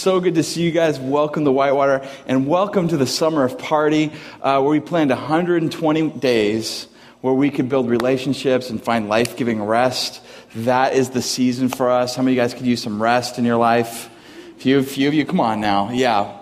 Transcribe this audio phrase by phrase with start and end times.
[0.00, 0.98] So good to see you guys.
[0.98, 6.10] Welcome to Whitewater and welcome to the Summer of Party, uh, where we planned 120
[6.12, 6.86] days
[7.20, 10.22] where we could build relationships and find life giving rest.
[10.54, 12.16] That is the season for us.
[12.16, 14.08] How many of you guys could use some rest in your life?
[14.56, 15.90] Few, few of you, come on now.
[15.90, 16.39] Yeah.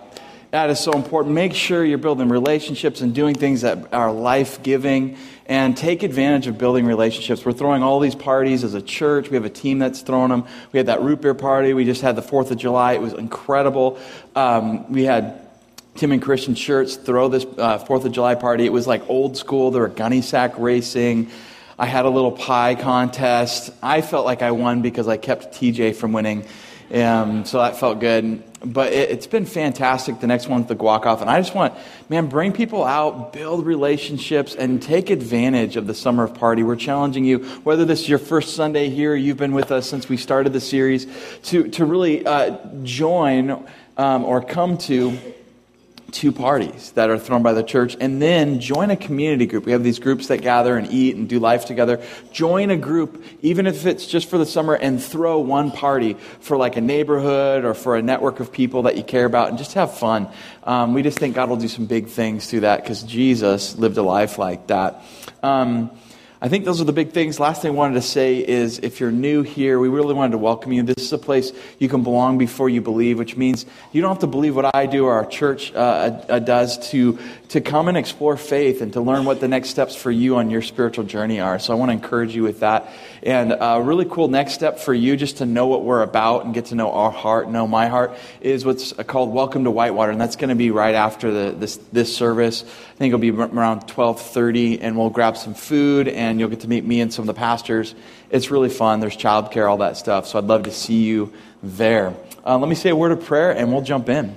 [0.51, 1.35] That is so important.
[1.35, 6.47] Make sure you're building relationships and doing things that are life giving and take advantage
[6.47, 7.45] of building relationships.
[7.45, 9.29] We're throwing all these parties as a church.
[9.29, 10.47] We have a team that's throwing them.
[10.71, 11.73] We had that root beer party.
[11.73, 12.93] We just had the 4th of July.
[12.93, 13.99] It was incredible.
[14.35, 15.39] Um, we had
[15.93, 18.65] Tim and Christian Shirts throw this uh, 4th of July party.
[18.65, 19.69] It was like old school.
[19.69, 21.29] There were gunny sack racing.
[21.77, 23.69] I had a little pie contest.
[23.83, 26.43] I felt like I won because I kept TJ from winning.
[26.91, 28.43] Um, so that felt good.
[28.63, 30.19] But it, has been fantastic.
[30.19, 31.21] The next one's the guac off.
[31.21, 31.73] And I just want,
[32.09, 36.63] man, bring people out, build relationships, and take advantage of the summer of party.
[36.63, 40.09] We're challenging you, whether this is your first Sunday here, you've been with us since
[40.09, 41.07] we started the series,
[41.43, 43.65] to, to really uh, join
[43.97, 45.17] um, or come to
[46.11, 49.65] two parties that are thrown by the church and then join a community group.
[49.65, 52.01] We have these groups that gather and eat and do life together.
[52.31, 56.57] Join a group, even if it's just for the summer, and throw one party for
[56.57, 59.73] like a neighborhood or for a network of people that you care about and just
[59.73, 60.27] have fun.
[60.63, 63.97] Um, we just think God will do some big things through that because Jesus lived
[63.97, 65.03] a life like that.
[65.41, 65.91] Um,
[66.41, 67.37] I think those are the big things.
[67.37, 70.37] Last thing I wanted to say is if you're new here, we really wanted to
[70.37, 70.83] welcome you.
[70.83, 74.19] This is a place you can belong before you believe, which means you don't have
[74.19, 75.77] to believe what I do or our church uh,
[76.29, 79.97] uh, does to, to come and explore faith and to learn what the next steps
[79.97, 81.59] for you on your spiritual journey are.
[81.59, 82.89] So I want to encourage you with that.
[83.21, 86.53] And a really cool next step for you, just to know what we're about and
[86.53, 90.13] get to know our heart, know my heart, is what's called Welcome to Whitewater.
[90.13, 92.63] And that's going to be right after the, this, this service.
[92.63, 96.59] I think it'll be around 1230 and we'll grab some food and and you'll get
[96.59, 97.95] to meet me and some of the pastors.
[98.29, 98.99] It's really fun.
[98.99, 100.27] There's childcare, all that stuff.
[100.27, 101.33] So I'd love to see you
[101.63, 102.13] there.
[102.45, 104.35] Uh, let me say a word of prayer and we'll jump in.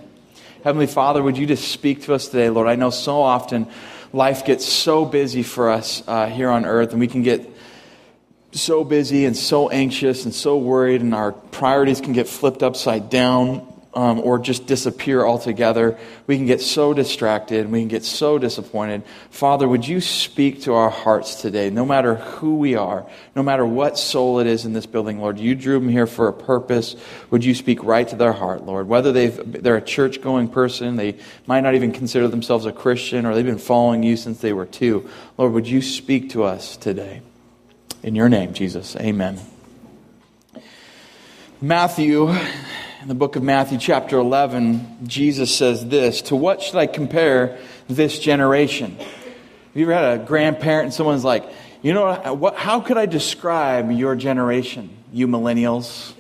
[0.65, 2.67] Heavenly Father, would you just speak to us today, Lord?
[2.67, 3.69] I know so often
[4.13, 7.52] life gets so busy for us uh, here on earth, and we can get
[8.53, 13.11] so busy and so anxious and so worried, and our priorities can get flipped upside
[13.11, 15.99] down um, or just disappear altogether.
[16.27, 17.71] We can get so distracted.
[17.71, 19.03] We can get so disappointed.
[19.31, 23.67] Father, would you speak to our hearts today, no matter who we are, no matter
[23.67, 25.39] what soul it is in this building, Lord?
[25.39, 26.97] You drew them here for a purpose.
[27.31, 28.89] Would you speak right to their heart, Lord?
[28.89, 33.27] Whether they've, they're a church going person, they might not even consider themselves a Christian,
[33.27, 35.09] or they've been following you since they were two.
[35.37, 37.21] Lord, would you speak to us today?
[38.03, 38.97] In your name, Jesus.
[38.97, 39.39] Amen.
[41.61, 46.89] Matthew in the book of Matthew, chapter 11, Jesus says this To what should I
[46.89, 48.97] compare this generation?
[48.97, 51.45] Have you ever had a grandparent and someone's like,
[51.83, 54.91] You know, what, how could I describe your generation?
[55.13, 56.13] You millennials,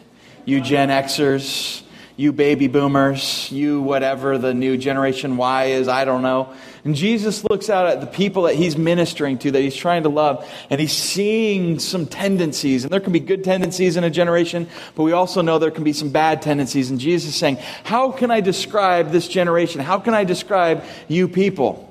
[0.45, 1.83] you Gen Xers,
[2.17, 6.55] you baby boomers, you whatever the new generation Y is, I don't know.
[6.85, 10.09] And Jesus looks out at the people that he's ministering to, that he's trying to
[10.09, 12.83] love, and he's seeing some tendencies.
[12.83, 15.85] And there can be good tendencies in a generation, but we also know there can
[15.85, 16.91] be some bad tendencies.
[16.91, 19.81] And Jesus is saying, How can I describe this generation?
[19.81, 21.89] How can I describe you people?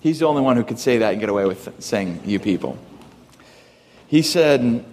[0.00, 2.78] He's the only one who could say that and get away with saying you people.
[4.06, 4.84] He said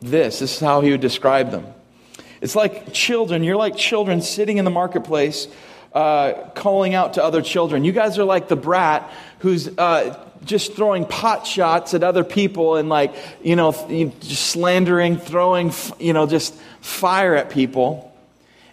[0.00, 1.66] this this is how he would describe them.
[2.40, 3.42] It's like children.
[3.42, 5.48] You're like children sitting in the marketplace
[5.94, 7.84] uh, calling out to other children.
[7.84, 12.76] You guys are like the brat who's uh, just throwing pot shots at other people
[12.76, 13.72] and like, you know,
[14.20, 18.12] just slandering, throwing, you know, just fire at people.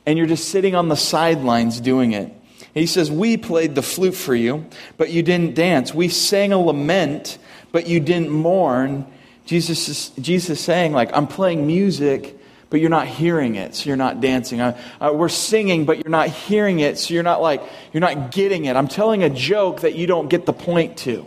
[0.05, 2.33] And you're just sitting on the sidelines doing it.
[2.73, 4.65] he says, We played the flute for you,
[4.97, 5.93] but you didn't dance.
[5.93, 7.37] We sang a lament,
[7.71, 9.05] but you didn't mourn.
[9.45, 12.35] Jesus is, Jesus is saying, like, I'm playing music
[12.71, 14.61] but you're not hearing it, so you're not dancing.
[14.61, 17.61] Uh, uh, we're singing, but you're not hearing it, so you're not like,
[17.91, 18.77] you're not getting it.
[18.77, 21.25] I'm telling a joke that you don't get the point to.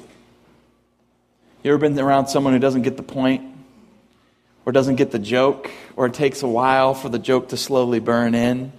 [1.62, 3.42] You ever been around someone who doesn't get the point?
[4.64, 5.70] Or doesn't get the joke?
[5.96, 8.72] Or it takes a while for the joke to slowly burn in?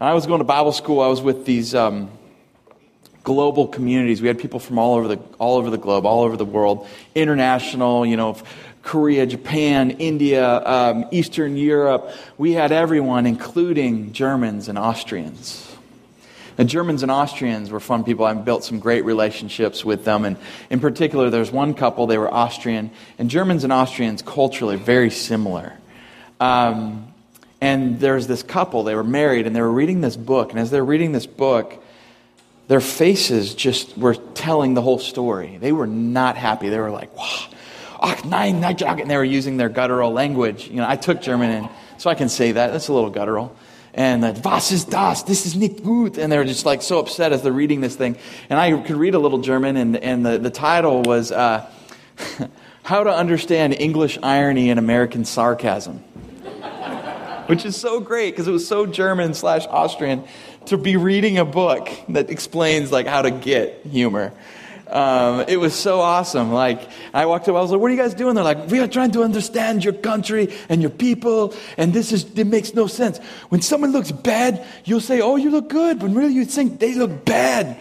[0.00, 2.10] I was going to Bible school, I was with these um,
[3.24, 4.22] global communities.
[4.22, 6.86] We had people from all over the all over the globe, all over the world,
[7.14, 8.06] international.
[8.06, 8.36] You know,
[8.86, 12.08] Korea, Japan, India, um, Eastern Europe.
[12.38, 15.76] We had everyone, including Germans and Austrians.
[16.54, 18.24] The Germans and Austrians were fun people.
[18.24, 20.24] I built some great relationships with them.
[20.24, 20.36] And
[20.70, 22.92] in particular, there's one couple, they were Austrian.
[23.18, 25.72] And Germans and Austrians, culturally, very similar.
[26.38, 27.12] Um,
[27.60, 30.50] and there's this couple, they were married, and they were reading this book.
[30.50, 31.82] And as they're reading this book,
[32.68, 35.58] their faces just were telling the whole story.
[35.60, 36.68] They were not happy.
[36.68, 37.48] They were like, wow
[38.02, 40.68] ach nein, and they were using their guttural language.
[40.68, 42.72] You know, I took German, and so I can say that.
[42.72, 43.56] That's a little guttural.
[43.96, 45.22] and uh, was ist das?
[45.22, 46.18] This is nicht gut.
[46.18, 48.16] And they were just like so upset as they're reading this thing.
[48.50, 51.68] And I could read a little German, and, and the, the title was uh,
[52.82, 55.98] How to Understand English Irony and American Sarcasm.
[57.46, 60.24] Which is so great because it was so German slash Austrian
[60.66, 64.32] to be reading a book that explains like how to get humor.
[64.88, 66.52] Um, it was so awesome.
[66.52, 68.36] Like, I walked up, I was like, what are you guys doing?
[68.36, 72.24] They're like, we are trying to understand your country and your people, and this is,
[72.38, 73.18] it makes no sense.
[73.48, 76.94] When someone looks bad, you'll say, oh, you look good, but really you think they
[76.94, 77.76] look bad.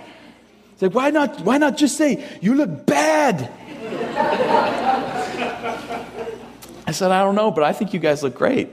[0.74, 3.52] It's like, why not, why not just say, you look bad?
[6.88, 8.70] I said, I don't know, but I think you guys look great.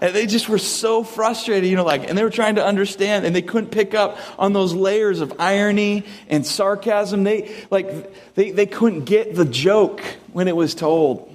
[0.00, 3.24] And they just were so frustrated, you know, like, and they were trying to understand
[3.24, 7.24] and they couldn't pick up on those layers of irony and sarcasm.
[7.24, 10.02] They, like, they, they couldn't get the joke
[10.32, 11.32] when it was told.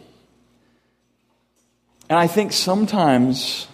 [2.10, 3.68] And I think sometimes,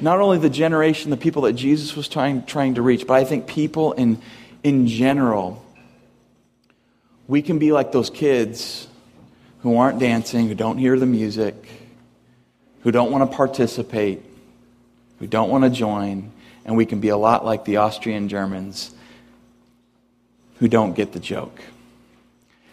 [0.00, 3.24] not only the generation, the people that Jesus was trying, trying to reach, but I
[3.24, 4.20] think people in,
[4.62, 5.64] in general,
[7.28, 8.88] we can be like those kids
[9.60, 11.54] who aren't dancing, who don't hear the music,
[12.86, 14.22] who don't want to participate,
[15.18, 16.30] who don't want to join,
[16.64, 18.94] and we can be a lot like the Austrian Germans
[20.60, 21.60] who don't get the joke,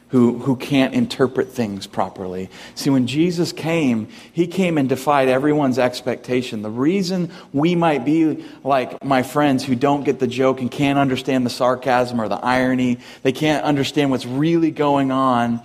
[0.09, 2.51] who, who can't interpret things properly.
[2.75, 6.61] See, when Jesus came, he came and defied everyone's expectation.
[6.61, 10.99] The reason we might be like my friends who don't get the joke and can't
[10.99, 15.59] understand the sarcasm or the irony, they can't understand what's really going on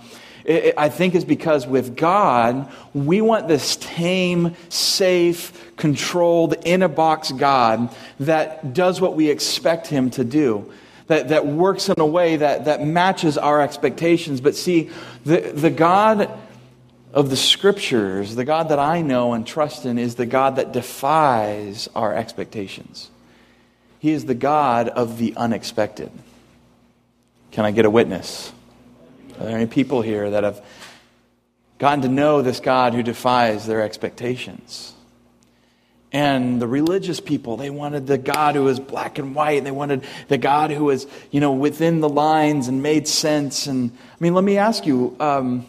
[0.47, 7.31] I think is because with God, we want this tame, safe, controlled, in a box
[7.31, 10.71] God that does what we expect Him to do.
[11.07, 14.41] That, that works in a way that, that matches our expectations.
[14.41, 14.91] But see,
[15.25, 16.31] the, the God
[17.13, 20.71] of the scriptures, the God that I know and trust in, is the God that
[20.71, 23.09] defies our expectations.
[23.99, 26.11] He is the God of the unexpected.
[27.51, 28.53] Can I get a witness?
[29.39, 30.63] Are there any people here that have
[31.77, 34.93] gotten to know this God who defies their expectations?
[36.11, 39.63] And the religious people, they wanted the God who was black and white.
[39.63, 43.67] They wanted the God who was, you know, within the lines and made sense.
[43.67, 45.67] And I mean, let me ask you, um,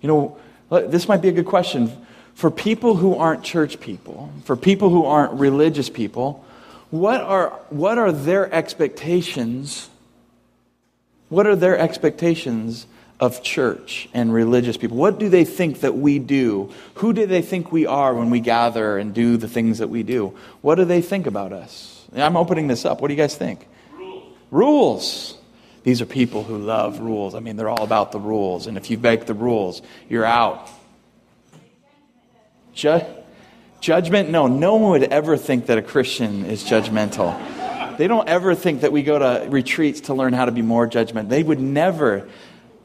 [0.00, 0.36] you know,
[0.68, 1.90] this might be a good question.
[2.34, 6.44] For people who aren't church people, for people who aren't religious people,
[6.90, 9.88] what are, what are their expectations
[11.28, 12.86] what are their expectations
[13.18, 14.96] of church and religious people?
[14.96, 16.72] What do they think that we do?
[16.96, 20.02] Who do they think we are when we gather and do the things that we
[20.02, 20.36] do?
[20.60, 22.04] What do they think about us?
[22.14, 23.00] I'm opening this up.
[23.00, 23.66] What do you guys think?
[23.92, 24.24] Rules.
[24.50, 25.38] Rules.
[25.82, 27.34] These are people who love rules.
[27.34, 28.66] I mean, they're all about the rules.
[28.66, 30.68] And if you break the rules, you're out.
[32.74, 33.04] Ju-
[33.80, 34.28] judgment?
[34.30, 37.34] No, no one would ever think that a Christian is judgmental.
[37.98, 40.86] They don't ever think that we go to retreats to learn how to be more
[40.86, 41.28] judgmental.
[41.28, 42.28] They would never.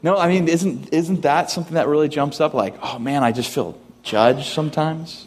[0.02, 2.54] No, I mean, isn't, isn't that something that really jumps up?
[2.54, 5.26] Like, oh man, I just feel judged sometimes.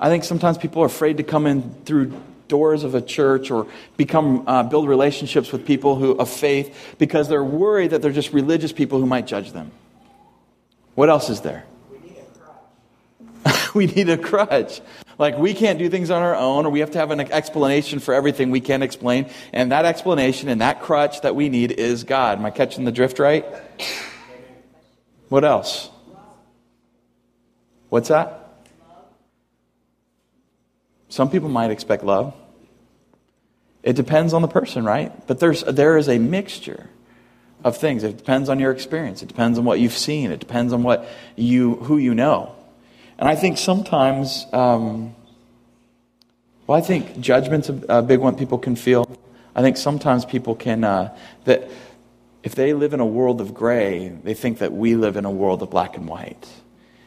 [0.00, 2.12] I think sometimes people are afraid to come in through
[2.48, 3.66] doors of a church or
[3.96, 8.32] become uh, build relationships with people who of faith because they're worried that they're just
[8.32, 9.70] religious people who might judge them.
[10.94, 11.64] What else is there?
[13.76, 14.80] we need a crutch.
[15.18, 17.98] Like, we can't do things on our own, or we have to have an explanation
[17.98, 19.30] for everything we can't explain.
[19.52, 22.38] And that explanation and that crutch that we need is God.
[22.38, 23.44] Am I catching the drift right?
[25.28, 25.90] What else?
[27.88, 28.40] What's that?
[31.08, 32.34] Some people might expect love.
[33.84, 35.26] It depends on the person, right?
[35.26, 36.88] But there's, there is a mixture
[37.62, 38.02] of things.
[38.02, 39.22] It depends on your experience.
[39.22, 40.32] It depends on what you've seen.
[40.32, 42.54] It depends on what you, who you know.
[43.18, 45.14] And I think sometimes, um,
[46.66, 49.08] well, I think judgment's a, big one people can feel.
[49.54, 51.70] I think sometimes people can, uh, that
[52.42, 55.30] if they live in a world of gray, they think that we live in a
[55.30, 56.48] world of black and white.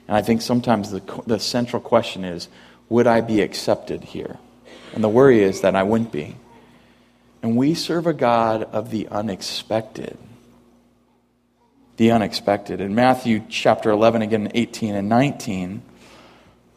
[0.07, 2.47] And I think sometimes the, the central question is,
[2.89, 4.37] would I be accepted here?
[4.93, 6.37] And the worry is that I wouldn't be.
[7.43, 10.17] And we serve a God of the unexpected.
[11.97, 12.79] The unexpected.
[12.79, 15.81] In Matthew chapter 11, again, 18 and 19,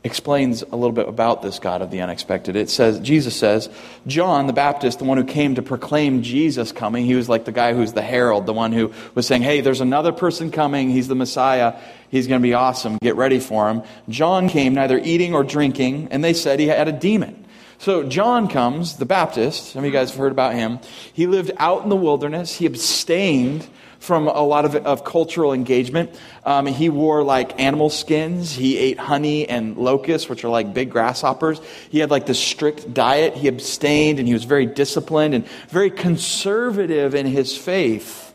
[0.02, 2.56] explains a little bit about this God of the unexpected.
[2.56, 3.68] It says, Jesus says,
[4.06, 7.52] John the Baptist, the one who came to proclaim Jesus coming, he was like the
[7.52, 10.88] guy who's the herald, the one who was saying, hey, there's another person coming.
[10.88, 11.78] He's the Messiah.
[12.08, 12.96] He's going to be awesome.
[13.02, 13.82] Get ready for him.
[14.08, 17.44] John came neither eating or drinking, and they said he had a demon.
[17.76, 19.72] So John comes, the Baptist.
[19.72, 20.80] Some of you guys have heard about him.
[21.12, 22.56] He lived out in the wilderness.
[22.56, 23.66] He abstained
[24.00, 26.18] from a lot of, of cultural engagement.
[26.44, 28.52] Um, he wore like animal skins.
[28.52, 31.60] He ate honey and locusts, which are like big grasshoppers.
[31.90, 33.34] He had like this strict diet.
[33.34, 38.34] He abstained and he was very disciplined and very conservative in his faith.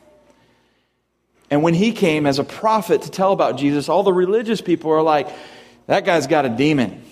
[1.49, 4.91] And when he came as a prophet to tell about Jesus, all the religious people
[4.91, 5.29] are like,
[5.87, 7.03] that guy's got a demon.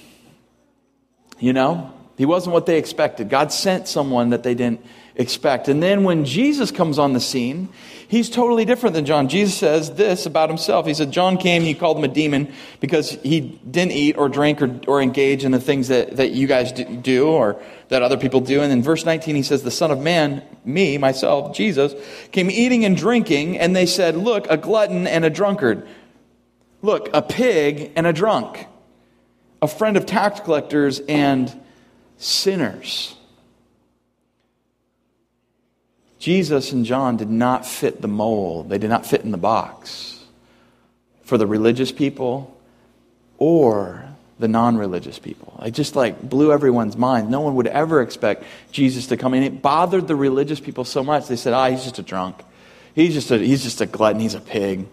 [1.40, 1.92] You know?
[2.18, 3.30] He wasn't what they expected.
[3.30, 5.68] God sent someone that they didn't expect.
[5.68, 7.70] And then when Jesus comes on the scene,
[8.08, 9.28] he's totally different than John.
[9.28, 10.86] Jesus says this about himself.
[10.86, 14.62] He said, John came, he called him a demon because he didn't eat or drink
[14.62, 18.42] or, or engage in the things that, that you guys do or that other people
[18.42, 18.62] do.
[18.62, 21.94] And in verse 19, he says, The Son of Man, me, myself, Jesus,
[22.32, 25.88] came eating and drinking, and they said, Look, a glutton and a drunkard.
[26.82, 28.68] Look, a pig and a drunk.
[29.62, 31.62] A friend of tax collectors and
[32.18, 33.16] sinners.
[36.24, 40.24] Jesus and John did not fit the mold, they did not fit in the box
[41.24, 42.58] for the religious people
[43.38, 44.06] or
[44.40, 45.62] the non religious people.
[45.66, 47.30] It just like blew everyone's mind.
[47.30, 49.44] No one would ever expect Jesus to come in.
[49.44, 51.28] It bothered the religious people so much.
[51.28, 52.38] They said, ah, he's just a drunk.
[52.96, 54.22] He's just a, he's just a glutton.
[54.22, 54.88] He's a pig.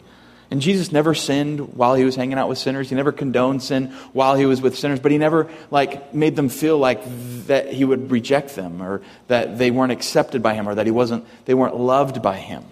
[0.50, 2.88] And Jesus never sinned while he was hanging out with sinners.
[2.88, 6.48] He never condoned sin while he was with sinners, but he never like made them
[6.48, 7.02] feel like
[7.46, 10.92] that he would reject them or that they weren't accepted by him or that he
[10.92, 12.64] wasn't they weren't loved by him.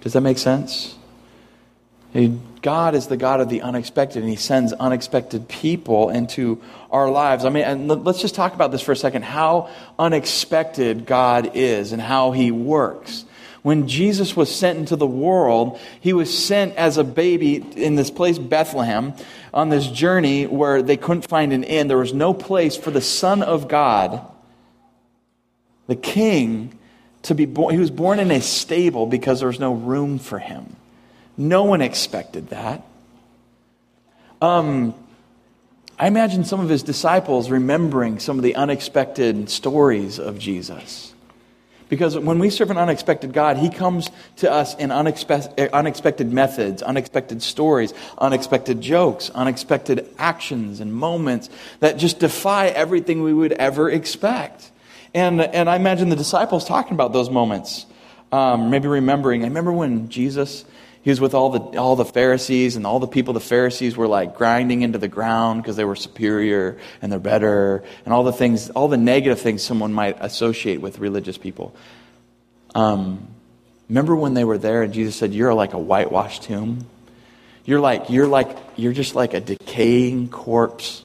[0.00, 0.96] Does that make sense?
[2.60, 7.44] God is the God of the unexpected, and He sends unexpected people into our lives.
[7.44, 11.92] I mean, and let's just talk about this for a second how unexpected God is
[11.92, 13.24] and how He works.
[13.62, 18.10] When Jesus was sent into the world, he was sent as a baby in this
[18.10, 19.14] place, Bethlehem,
[19.54, 21.86] on this journey where they couldn't find an inn.
[21.86, 24.20] There was no place for the Son of God,
[25.86, 26.76] the King,
[27.22, 27.72] to be born.
[27.72, 30.74] He was born in a stable because there was no room for him.
[31.36, 32.84] No one expected that.
[34.40, 34.92] Um,
[36.00, 41.11] I imagine some of his disciples remembering some of the unexpected stories of Jesus.
[41.88, 46.82] Because when we serve an unexpected God, He comes to us in unexpe- unexpected methods,
[46.82, 53.90] unexpected stories, unexpected jokes, unexpected actions and moments that just defy everything we would ever
[53.90, 54.70] expect.
[55.14, 57.86] And, and I imagine the disciples talking about those moments,
[58.30, 59.42] um, maybe remembering.
[59.42, 60.64] I remember when Jesus
[61.02, 64.06] he was with all the, all the Pharisees and all the people the Pharisees were
[64.06, 68.32] like grinding into the ground because they were superior and they're better and all the
[68.32, 71.74] things, all the negative things someone might associate with religious people.
[72.76, 73.26] Um,
[73.88, 76.86] remember when they were there and Jesus said, You're like a whitewashed tomb?
[77.64, 81.04] You're like, you're like, you're just like a decaying corpse,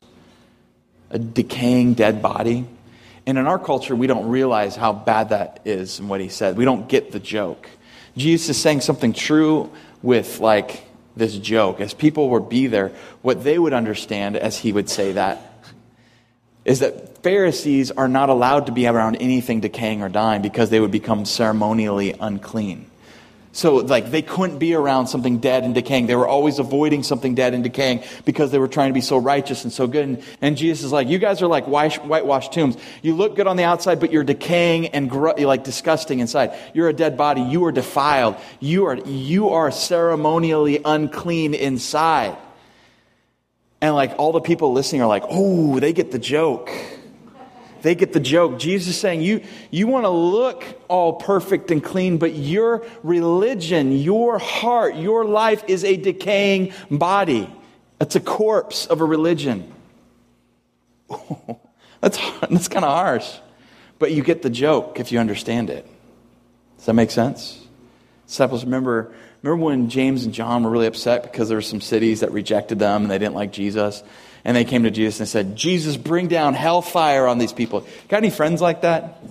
[1.09, 2.67] a decaying dead body.
[3.27, 6.57] And in our culture, we don't realize how bad that is and what he said.
[6.57, 7.69] We don't get the joke.
[8.15, 10.83] Jesus is saying something true with like
[11.15, 11.81] this joke.
[11.81, 15.53] As people would be there, what they would understand as he would say that
[16.63, 20.81] is that Pharisees are not allowed to be around anything decaying or dying because they
[20.81, 22.91] would become ceremonially unclean.
[23.57, 26.05] So, like, they couldn't be around something dead and decaying.
[26.05, 29.17] They were always avoiding something dead and decaying because they were trying to be so
[29.17, 30.07] righteous and so good.
[30.07, 32.77] And, and Jesus is like, you guys are like whitewashed tombs.
[33.01, 36.53] You look good on the outside, but you're decaying and gr- like disgusting inside.
[36.75, 37.41] You're a dead body.
[37.41, 38.35] You are defiled.
[38.59, 42.37] You are, you are ceremonially unclean inside.
[43.81, 46.69] And like all the people listening are like, oh, they get the joke.
[47.88, 48.60] They get the joke.
[48.60, 49.39] Jesus is saying, you,
[49.72, 55.63] you want to look all perfect and clean, but your religion, your heart, your life
[55.70, 57.50] is a decaying body.
[58.01, 59.72] It's a corpse of a religion.
[62.01, 63.38] that's, that's kind of harsh.
[64.00, 65.88] But you get the joke if you understand it.
[66.75, 67.65] Does that make sense?
[68.27, 72.20] Disciples, remember, remember when James and John were really upset because there were some cities
[72.20, 74.03] that rejected them and they didn't like Jesus?
[74.44, 77.86] And they came to Jesus and said, Jesus, bring down hellfire on these people.
[78.08, 79.22] Got any friends like that?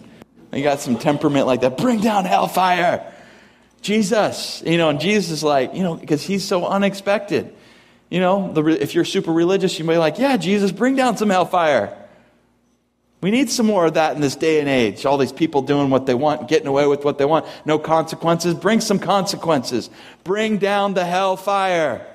[0.53, 1.79] You got some temperament like that?
[1.79, 3.13] Bring down hellfire.
[3.83, 4.63] Jesus.
[4.67, 7.55] You know, and Jesus is like, you know, because he's so unexpected.
[8.11, 11.17] You know, the, if you're super religious, you may be like, yeah, Jesus, bring down
[11.17, 11.97] some hellfire.
[13.21, 15.07] We need some more of that in this day and age.
[15.07, 18.55] All these people doing what they want, getting away with what they want, no consequences.
[18.55, 19.91] Bring some consequences.
[20.23, 22.07] Bring down the hellfire.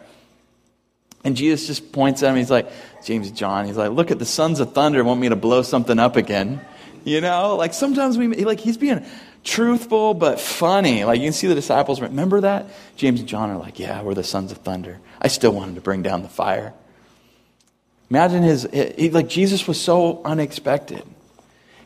[1.23, 2.35] And Jesus just points at him.
[2.37, 2.71] He's like,
[3.05, 5.99] James John, he's like, look at the sons of thunder want me to blow something
[5.99, 6.61] up again.
[7.03, 9.05] You know, like sometimes we, like, he's being
[9.43, 11.03] truthful but funny.
[11.03, 12.67] Like you can see the disciples, remember that?
[12.95, 14.99] James and John are like, yeah, we're the sons of thunder.
[15.19, 16.73] I still want him to bring down the fire.
[18.09, 21.03] Imagine his, he, like Jesus was so unexpected.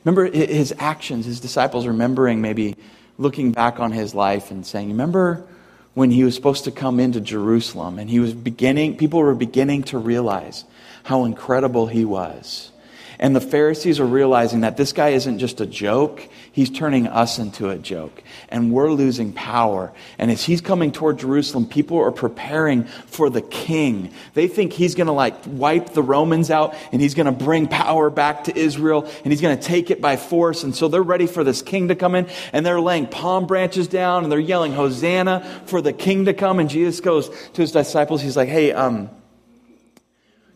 [0.03, 2.75] Remember his actions, his disciples remembering maybe
[3.17, 5.47] looking back on his life and saying, remember
[5.95, 9.83] when he was supposed to come into Jerusalem and he was beginning, people were beginning
[9.83, 10.65] to realize
[11.03, 12.71] how incredible he was.
[13.19, 17.39] And the Pharisees are realizing that this guy isn't just a joke, he's turning us
[17.39, 18.23] into a joke.
[18.49, 19.93] And we're losing power.
[20.17, 24.11] And as he's coming toward Jerusalem, people are preparing for the king.
[24.33, 27.67] They think he's going to like wipe the Romans out and he's going to bring
[27.67, 30.63] power back to Israel and he's going to take it by force.
[30.63, 33.87] And so they're ready for this king to come in and they're laying palm branches
[33.87, 36.59] down and they're yelling, Hosanna for the king to come.
[36.59, 39.09] And Jesus goes to his disciples, he's like, hey, um,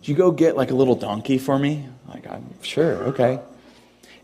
[0.01, 1.85] do you go get like a little donkey for me?
[2.09, 3.39] Like, I'm sure, okay.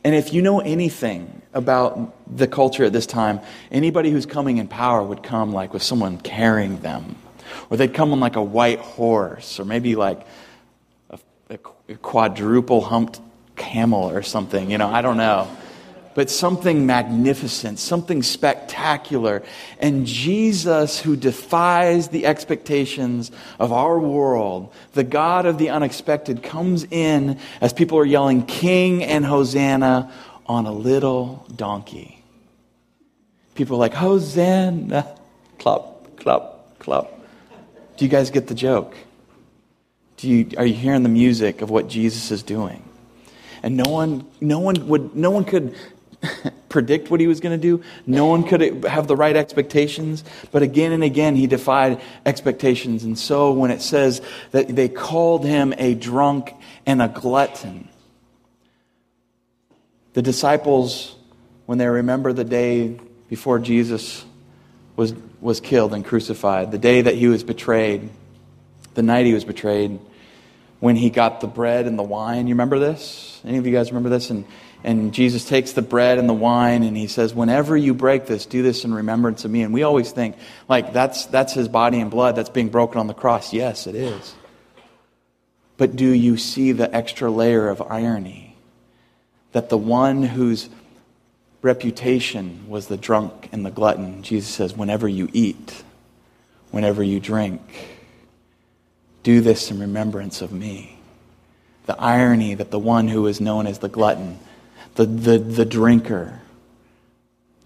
[0.04, 3.40] And if you know anything about the culture at this time,
[3.72, 7.16] anybody who's coming in power would come like with someone carrying them.
[7.70, 10.26] Or they'd come on like a white horse, or maybe like
[11.10, 13.20] a, a quadruple humped
[13.56, 14.70] camel or something.
[14.70, 15.48] You know, I don't know
[16.16, 19.44] but something magnificent, something spectacular.
[19.80, 26.86] And Jesus, who defies the expectations of our world, the God of the unexpected, comes
[26.86, 30.12] in as people are yelling, King and Hosanna
[30.48, 32.24] on a little donkey.
[33.54, 35.06] People are like, Hosanna,
[35.60, 35.82] clap,
[36.16, 37.12] clap, clap.
[37.98, 38.96] Do you guys get the joke?
[40.18, 42.82] Do you, are you hearing the music of what Jesus is doing?
[43.66, 45.76] and no one no one would no one could
[46.70, 47.84] predict what he was going to do.
[48.06, 50.24] No one could have the right expectations.
[50.52, 53.04] But again and again, he defied expectations.
[53.04, 56.54] And so when it says that they called him a drunk
[56.86, 57.90] and a glutton,
[60.14, 61.16] the disciples,
[61.66, 64.24] when they remember the day before Jesus
[64.96, 68.10] was, was killed and crucified, the day that he was betrayed,
[68.94, 70.00] the night he was betrayed,
[70.80, 72.48] when he got the bread and the wine.
[72.48, 73.42] You remember this?
[73.44, 74.30] Any of you guys remember this?
[74.30, 74.46] And
[74.86, 78.46] and Jesus takes the bread and the wine and he says, Whenever you break this,
[78.46, 79.64] do this in remembrance of me.
[79.64, 80.36] And we always think,
[80.70, 83.52] like, that's, that's his body and blood that's being broken on the cross.
[83.52, 84.36] Yes, it is.
[85.78, 88.56] But do you see the extra layer of irony?
[89.54, 90.70] That the one whose
[91.64, 95.84] reputation was the drunk and the glutton, Jesus says, Whenever you eat,
[96.70, 97.62] whenever you drink,
[99.24, 101.00] do this in remembrance of me.
[101.88, 104.38] The irony that the one who is known as the glutton
[104.96, 106.40] the, the, the drinker,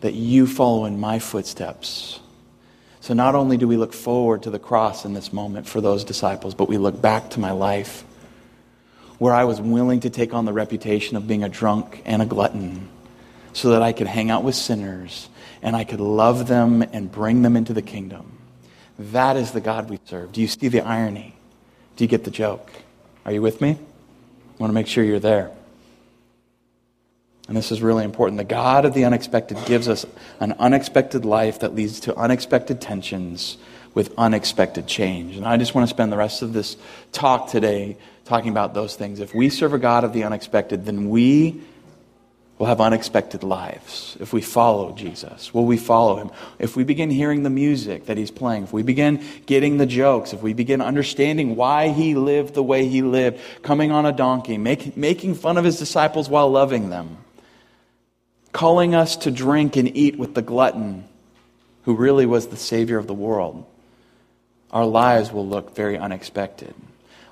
[0.02, 2.20] that you follow in my footsteps.
[3.02, 6.04] So not only do we look forward to the cross in this moment for those
[6.04, 8.04] disciples, but we look back to my life
[9.18, 12.26] where I was willing to take on the reputation of being a drunk and a
[12.26, 12.88] glutton
[13.54, 15.30] so that I could hang out with sinners
[15.62, 18.38] and I could love them and bring them into the kingdom.
[18.98, 20.32] That is the God we serve.
[20.32, 21.36] Do you see the irony?
[21.96, 22.72] Do you get the joke?
[23.26, 23.72] Are you with me?
[23.72, 25.52] I want to make sure you're there.
[27.50, 28.38] And this is really important.
[28.38, 30.06] The God of the unexpected gives us
[30.40, 33.58] an unexpected life that leads to unexpected tensions
[33.96, 35.36] with unexpected change.
[35.36, 36.78] And I just want to spend the rest of this
[37.12, 39.20] talk today talking about those things.
[39.20, 41.60] If we serve a God of the unexpected, then we
[42.60, 45.52] will have unexpected lives if we follow Jesus.
[45.52, 46.30] Will we follow him?
[46.60, 50.34] If we begin hearing the music that he's playing, if we begin getting the jokes,
[50.34, 54.60] if we begin understanding why he lived the way he lived, coming on a donkey,
[54.60, 57.18] make, making fun of his disciples while loving them
[58.52, 61.06] calling us to drink and eat with the glutton
[61.84, 63.66] who really was the Savior of the world,
[64.72, 66.74] our lives will look very unexpected.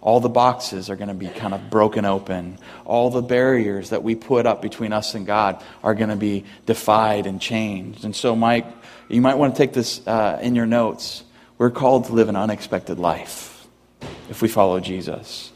[0.02, 2.60] All the boxes are going to be kind of broken open.
[2.86, 6.46] All the barriers that we put up between us and God are going to be
[6.66, 8.06] defied and changed.
[8.06, 8.66] And so, Mike,
[9.10, 11.24] you might want to take this uh, in your notes.
[11.58, 13.68] We're called to live an unexpected life
[14.30, 15.52] if we follow Jesus.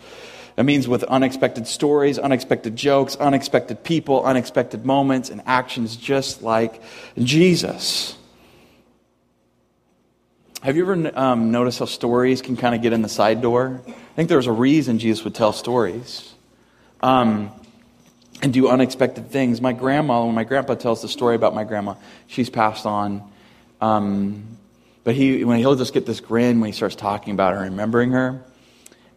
[0.56, 6.82] That means with unexpected stories, unexpected jokes, unexpected people, unexpected moments, and actions just like
[7.18, 8.18] Jesus.
[10.62, 13.82] Have you ever um, noticed how stories can kind of get in the side door?
[13.88, 16.32] I think there was a reason Jesus would tell stories
[17.02, 17.50] um,
[18.44, 19.60] and do unexpected things.
[19.60, 21.96] My grandma, when my grandpa tells the story about my grandma,
[22.28, 23.24] she's passed on.
[23.80, 24.58] Um,
[25.04, 28.12] but he, when he'll just get this grin when he starts talking about her, remembering
[28.12, 28.44] her.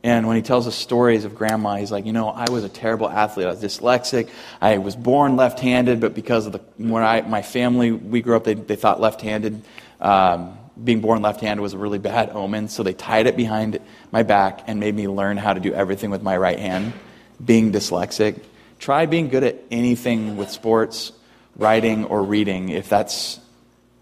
[0.05, 2.69] And when he tells us stories of grandma, he's like, you know, I was a
[2.69, 3.47] terrible athlete.
[3.47, 4.29] I was dyslexic.
[4.61, 8.37] I was born left handed, but because of the, when I, my family, we grew
[8.37, 9.63] up, they, they thought left handed,
[10.03, 12.69] um, being born left handed was a really bad omen.
[12.69, 13.79] So they tied it behind
[14.13, 16.93] my back and made me learn how to do everything with my right hand,
[17.43, 18.43] being dyslexic.
[18.79, 21.13] Try being good at anything with sports,
[21.57, 23.41] writing, or reading if that's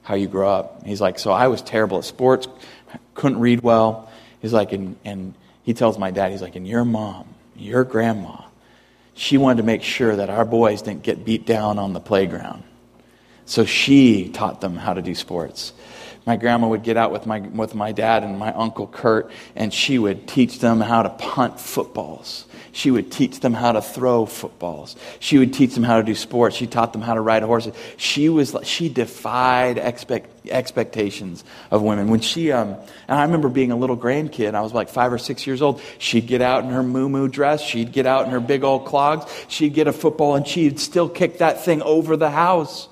[0.03, 0.85] how you grow up.
[0.85, 2.49] He's like, so I was terrible at sports,
[3.15, 4.11] couldn't read well.
[4.41, 8.43] He's like, and, and he tells my dad, he's like, and your mom, your grandma,
[9.15, 12.65] she wanted to make sure that our boys didn't get beat down on the playground.
[13.45, 15.73] So she taught them how to do sports.
[16.27, 19.73] My grandma would get out with my, with my dad and my uncle Kurt, and
[19.75, 22.47] she would teach them how to punt footballs.
[22.75, 24.97] She would teach them how to throw footballs.
[25.21, 26.57] She would teach them how to do sports.
[26.57, 27.75] She taught them how to ride horses.
[27.99, 32.09] She was she defied expect, expectations of women.
[32.09, 32.77] When she um,
[33.09, 34.55] and I remember being a little grandkid.
[34.55, 35.83] I was like five or six years old.
[35.99, 37.61] She'd get out in her moo moo dress.
[37.61, 39.31] She'd get out in her big old clogs.
[39.49, 42.89] She'd get a football and she'd still kick that thing over the house.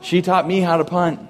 [0.00, 1.20] She taught me how to punt.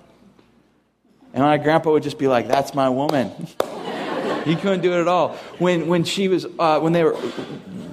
[1.34, 3.30] And my grandpa would just be like, "That's my woman."
[4.44, 5.36] he couldn't do it at all.
[5.58, 7.16] When when she was uh, when they were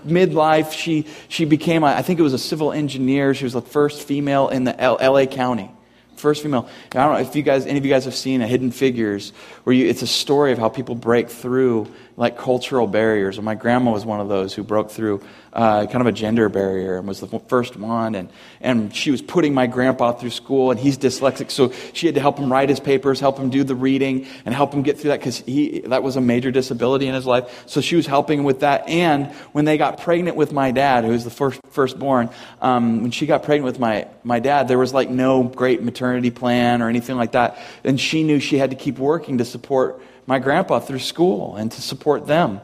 [0.09, 3.33] midlife, she, she became, I think it was a civil engineer.
[3.33, 5.71] She was the first female in the L- LA County.
[6.15, 6.67] First female.
[6.91, 9.31] I don't know if you guys, any of you guys have seen a Hidden Figures,
[9.63, 11.87] where you, it's a story of how people break through
[12.19, 13.37] like cultural barriers.
[13.37, 15.21] And my grandma was one of those who broke through
[15.53, 18.13] uh, kind of a gender barrier and was the first one.
[18.13, 18.29] And,
[18.59, 22.21] and she was putting my grandpa through school, and he's dyslexic, so she had to
[22.21, 25.11] help him write his papers, help him do the reading, and help him get through
[25.11, 25.41] that because
[25.89, 27.63] that was a major disability in his life.
[27.67, 28.89] So she was helping with that.
[28.89, 32.29] And when they got pregnant with my dad, who was the first firstborn,
[32.61, 36.31] um, when she got pregnant with my, my dad, there was like no great maternity
[36.31, 37.57] plan or anything like that.
[37.85, 41.71] And she knew she had to keep working to support my grandpa through school and
[41.71, 42.61] to support them.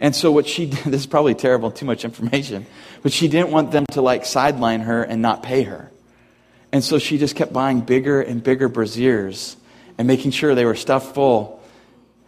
[0.00, 2.66] And so what she did, this is probably terrible, too much information,
[3.04, 5.92] but she didn't want them to like sideline her and not pay her.
[6.72, 9.54] And so she just kept buying bigger and bigger brassieres
[9.96, 11.62] and making sure they were stuffed full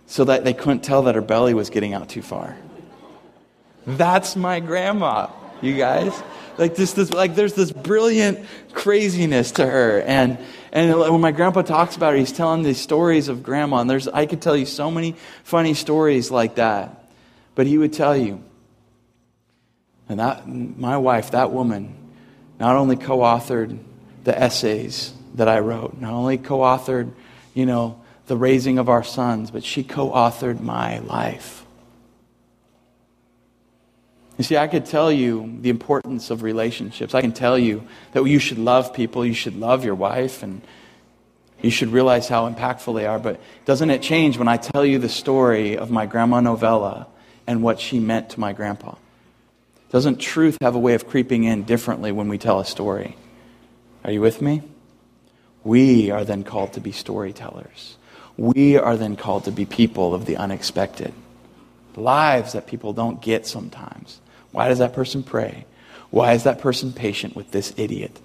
[0.06, 2.56] so that they couldn't tell that her belly was getting out too far.
[3.88, 6.12] That's my grandma, you guys.
[6.58, 10.00] Like this, this like there's this brilliant craziness to her.
[10.02, 10.38] And
[10.76, 13.78] and when my grandpa talks about her, he's telling these stories of grandma.
[13.78, 17.10] And there's I could tell you so many funny stories like that.
[17.54, 18.44] But he would tell you,
[20.06, 21.96] and that, my wife, that woman,
[22.60, 23.78] not only co authored
[24.24, 27.10] the essays that I wrote, not only co authored,
[27.54, 31.65] you know, the raising of our sons, but she co authored my life.
[34.38, 37.14] You see, I could tell you the importance of relationships.
[37.14, 40.60] I can tell you that you should love people, you should love your wife, and
[41.62, 43.18] you should realize how impactful they are.
[43.18, 47.06] But doesn't it change when I tell you the story of my grandma Novella
[47.46, 48.96] and what she meant to my grandpa.
[49.90, 53.16] Doesn't truth have a way of creeping in differently when we tell a story?
[54.04, 54.62] Are you with me?
[55.64, 57.96] We are then called to be storytellers.
[58.36, 61.14] We are then called to be people of the unexpected.
[61.94, 64.20] Lives that people don't get sometimes.
[64.56, 65.66] Why does that person pray?
[66.08, 68.18] Why is that person patient with this idiot?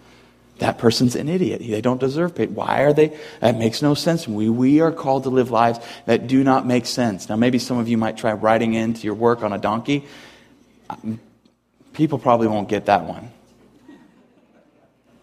[0.62, 1.60] that person's an idiot.
[1.60, 2.46] They don't deserve pay.
[2.46, 3.18] Why are they?
[3.40, 4.28] That makes no sense.
[4.28, 7.28] We, we are called to live lives that do not make sense.
[7.28, 10.06] Now, maybe some of you might try riding into your work on a donkey.
[11.94, 13.32] People probably won't get that one.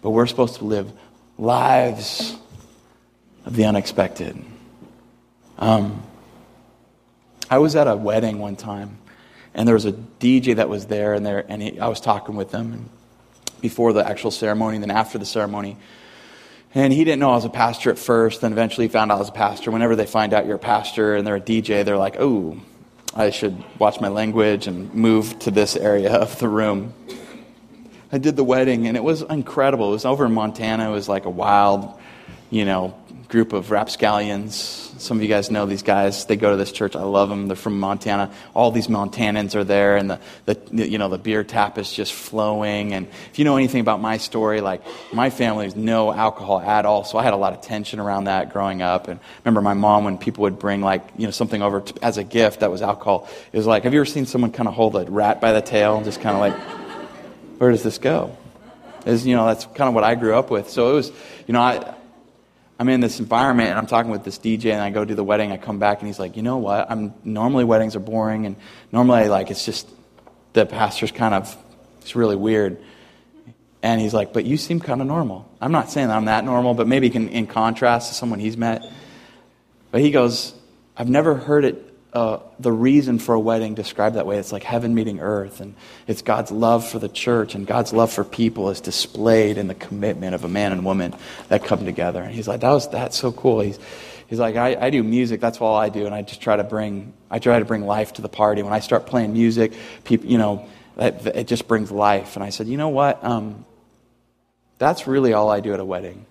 [0.03, 0.91] But we're supposed to live
[1.39, 2.37] lives
[3.47, 4.45] of the unexpected.
[5.57, 6.03] Um,
[7.49, 8.99] I was at a wedding one time,
[9.55, 12.37] and there was a DJ that was there, and there, and he, I was talking
[12.37, 12.89] with them
[13.61, 15.77] before the actual ceremony and then after the ceremony.
[16.75, 19.17] And he didn't know I was a pastor at first, then eventually he found out
[19.17, 19.71] I was a pastor.
[19.71, 22.61] Whenever they find out you're a pastor and they're a DJ, they're like, oh,
[23.15, 26.93] I should watch my language and move to this area of the room.
[28.13, 29.89] I did the wedding and it was incredible.
[29.89, 30.89] It was over in Montana.
[30.89, 31.99] It was like a wild,
[32.51, 32.95] you know,
[33.29, 36.25] group of rapscallions some of you guys know these guys.
[36.25, 36.97] They go to this church.
[36.97, 37.47] I love them.
[37.47, 38.33] They're from Montana.
[38.53, 42.13] All these Montanans are there, and the, the you know the beer tap is just
[42.13, 42.93] flowing.
[42.93, 46.85] And if you know anything about my story, like my family is no alcohol at
[46.85, 49.09] all, so I had a lot of tension around that growing up.
[49.09, 52.19] And remember my mom when people would bring like you know something over to, as
[52.19, 53.29] a gift that was alcohol.
[53.53, 55.63] It was like, have you ever seen someone kind of hold a rat by the
[55.63, 56.59] tail and just kind of like,
[57.61, 58.37] where does this go?
[59.07, 60.71] Is you know that's kind of what I grew up with.
[60.71, 61.13] So it was
[61.47, 61.95] you know I
[62.79, 65.25] I'm in this environment and I'm talking with this DJ and I go do the
[65.25, 65.51] wedding.
[65.51, 66.91] I come back and he's like, you know what?
[66.91, 68.57] I'm normally weddings are boring and
[68.93, 69.89] normally like it's just
[70.53, 71.57] the pastor's kind of
[72.01, 72.83] it's really weird.
[73.83, 75.49] And he's like, but you seem kind of normal.
[75.61, 78.85] I'm not saying I'm that normal, but maybe in contrast to someone he's met.
[79.91, 80.55] But he goes,
[80.97, 84.39] I've never heard it uh, the reason for a wedding described that way.
[84.39, 85.75] It's like heaven meeting earth, and
[86.07, 89.75] it's God's love for the church and God's love for people is displayed in the
[89.75, 91.15] commitment of a man and woman
[91.49, 92.23] that come together.
[92.23, 93.61] And he's like, that was that's so cool.
[93.61, 93.79] He's
[94.27, 95.41] he's like, I, I do music.
[95.41, 98.15] That's all I do, and I just try to bring I try to bring life
[98.15, 98.63] to the party.
[98.63, 100.67] When I start playing music, people, you know,
[100.97, 102.37] it, it just brings life.
[102.37, 103.23] And I said, you know what?
[103.23, 103.67] Um,
[104.79, 106.25] that's really all I do at a wedding.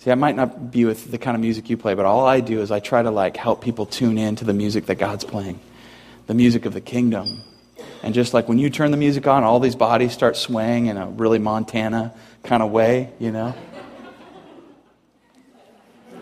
[0.00, 2.40] See, I might not be with the kind of music you play, but all I
[2.40, 5.24] do is I try to like help people tune in to the music that God's
[5.24, 5.60] playing,
[6.26, 7.42] the music of the kingdom.
[8.02, 10.96] And just like when you turn the music on, all these bodies start swaying in
[10.96, 13.54] a really Montana kind of way, you know?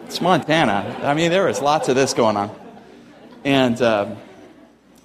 [0.07, 0.99] It's Montana.
[1.05, 2.51] I mean, there was lots of this going on.
[3.45, 4.13] And, uh,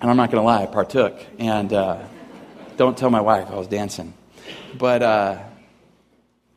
[0.02, 1.24] and I'm not going to lie, I partook.
[1.38, 2.02] And uh,
[2.78, 4.16] don't tell my wife I was dancing.
[4.76, 5.44] But uh,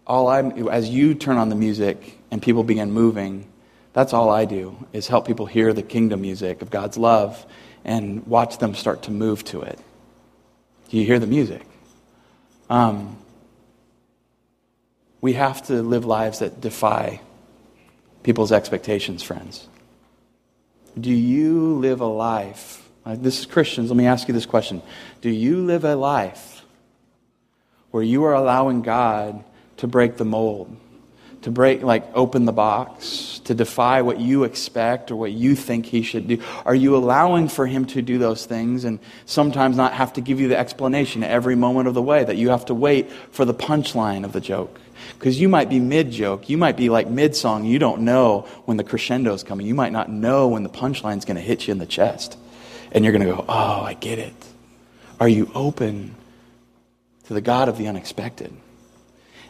[0.07, 3.51] all I'm, as you turn on the music and people begin moving,
[3.92, 7.45] that's all I do is help people hear the kingdom music of God's love
[7.85, 9.79] and watch them start to move to it.
[10.90, 11.66] Do you hear the music?
[12.71, 13.16] Um,
[15.21, 17.21] we have to live lives that defy
[18.23, 19.69] people's expectations, friends.
[20.99, 22.83] Do you live a life?
[23.07, 23.88] this is Christians.
[23.88, 24.83] Let me ask you this question
[25.21, 26.62] Do you live a life
[27.90, 29.45] where you are allowing God
[29.79, 30.77] to break the mold?
[31.47, 35.87] to break, like, open the box, to defy what you expect or what you think
[35.87, 36.43] he should do?
[36.65, 40.41] Are you allowing for him to do those things and sometimes not have to give
[40.41, 43.55] you the explanation every moment of the way, that you have to wait for the
[43.55, 44.81] punchline of the joke?
[45.17, 48.41] Because you might be mid joke, you might be like mid song, you don't know
[48.65, 51.41] when the crescendo is coming, you might not know when the punchline is going to
[51.41, 52.37] hit you in the chest.
[52.91, 54.35] And you're going to go, oh, I get it.
[55.21, 56.17] Are you open
[57.27, 58.53] to the God of the unexpected?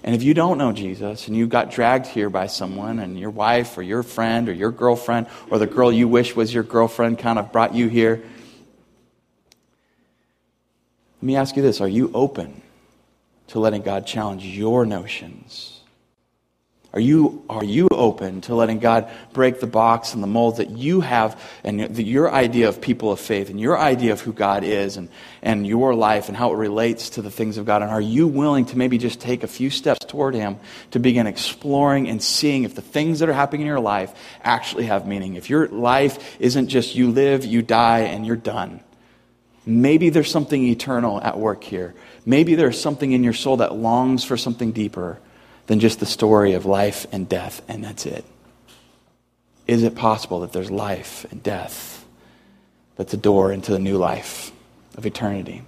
[0.03, 3.31] And if you don't know Jesus and you got dragged here by someone and your
[3.31, 7.19] wife or your friend or your girlfriend or the girl you wish was your girlfriend
[7.19, 8.23] kind of brought you here,
[11.21, 12.63] let me ask you this Are you open
[13.49, 15.76] to letting God challenge your notions?
[16.97, 20.71] Are you, are you open to letting God break the box and the mold that
[20.71, 24.33] you have and the, your idea of people of faith and your idea of who
[24.33, 25.11] God is and,
[25.43, 27.83] and your life and how it relates to the things of God?
[27.83, 30.57] And are you willing to maybe just take a few steps toward Him
[30.93, 34.87] to begin exploring and seeing if the things that are happening in your life actually
[34.87, 35.35] have meaning?
[35.35, 38.81] If your life isn't just you live, you die, and you're done.
[39.67, 41.95] Maybe there's something eternal at work here.
[42.25, 45.21] Maybe there's something in your soul that longs for something deeper
[45.67, 48.25] than just the story of life and death, and that's it?
[49.67, 52.05] Is it possible that there's life and death
[52.97, 54.53] that's a door into the new life
[54.97, 55.63] of eternity?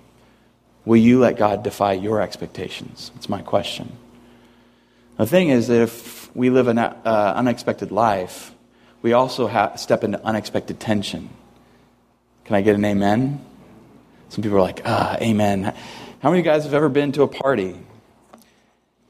[0.85, 3.11] Will you let God defy your expectations?
[3.15, 3.97] That's my question.
[5.17, 8.55] The thing is that if we live an uh, unexpected life,
[9.03, 11.29] we also ha- step into unexpected tension.
[12.45, 13.45] Can I get an amen?
[14.29, 15.65] Some people are like, ah, amen.
[16.21, 17.79] How many of you guys have ever been to a party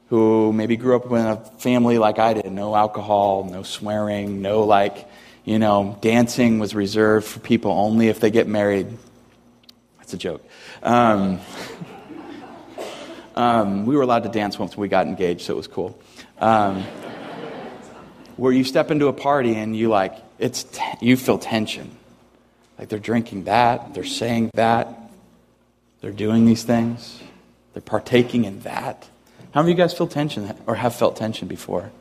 [0.09, 4.63] who maybe grew up in a family like I did no alcohol, no swearing, no
[4.63, 5.07] like,
[5.45, 8.87] you know, dancing was reserved for people only if they get married.
[9.99, 10.43] That's a joke.
[10.81, 11.39] Um,
[13.35, 15.99] um, we were allowed to dance once we got engaged, so it was cool.
[16.39, 16.83] Um,
[18.35, 21.95] where you step into a party and you like, it's t- you feel tension.
[22.79, 24.87] Like they're drinking that, they're saying that,
[26.01, 27.21] they're doing these things,
[27.73, 29.07] they're partaking in that.
[29.51, 31.91] How many of you guys feel tension or have felt tension before?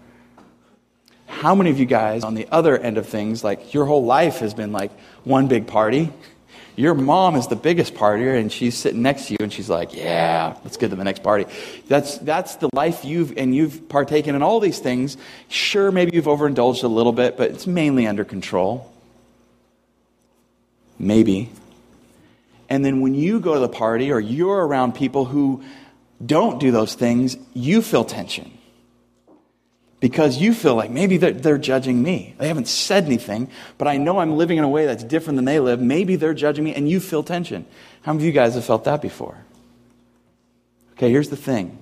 [1.27, 4.39] How many of you guys, on the other end of things, like your whole life
[4.39, 4.91] has been like
[5.25, 6.13] one big party?
[6.77, 9.95] Your mom is the biggest partier, and she's sitting next to you, and she's like,
[9.95, 11.47] "Yeah, let's get to the next party."
[11.89, 15.17] That's that's the life you've and you've partaken in all these things.
[15.49, 18.93] Sure, maybe you've overindulged a little bit, but it's mainly under control.
[20.99, 21.51] Maybe.
[22.69, 25.65] And then when you go to the party, or you're around people who
[26.25, 28.53] don't do those things, you feel tension.
[30.01, 32.35] Because you feel like maybe they're, they're, judging me.
[32.39, 35.45] They haven't said anything, but I know I'm living in a way that's different than
[35.45, 35.81] they live.
[35.81, 37.67] Maybe they're judging me, and you feel tension.
[38.03, 39.37] How many of you guys have felt that before?
[40.93, 41.79] Okay, here's the thing.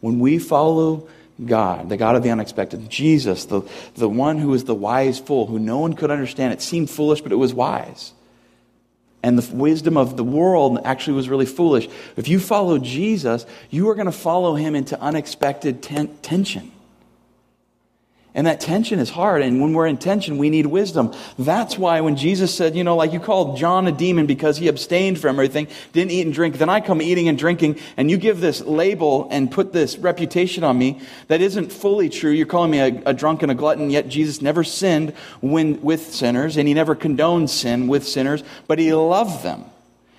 [0.00, 1.08] When we follow
[1.44, 3.62] God, the God of the unexpected, Jesus, the,
[3.94, 7.20] the one who is the wise fool, who no one could understand, it seemed foolish,
[7.20, 8.14] but it was wise
[9.22, 11.88] and the wisdom of the world actually was really foolish.
[12.16, 16.72] If you follow Jesus, you are going to follow him into unexpected ten- tension.
[18.32, 19.42] And that tension is hard.
[19.42, 21.12] And when we're in tension, we need wisdom.
[21.36, 24.68] That's why when Jesus said, you know, like you called John a demon because he
[24.68, 28.16] abstained from everything, didn't eat and drink, then I come eating and drinking, and you
[28.18, 32.30] give this label and put this reputation on me that isn't fully true.
[32.30, 36.14] You're calling me a, a drunk and a glutton, yet Jesus never sinned when, with
[36.14, 39.64] sinners, and he never condoned sin with sinners, but he loved them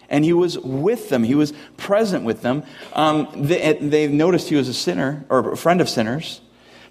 [0.09, 1.23] and he was with them.
[1.23, 2.63] He was present with them.
[2.91, 6.41] Um, they, they noticed he was a sinner or a friend of sinners.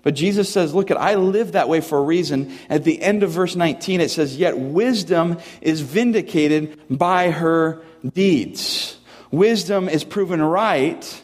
[0.02, 2.56] But Jesus says, Look, at I live that way for a reason.
[2.68, 7.82] At the end of verse 19, it says, Yet wisdom is vindicated by her
[8.14, 8.96] deeds.
[9.30, 11.22] Wisdom is proven right.